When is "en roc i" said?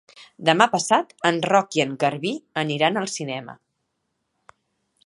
1.31-1.83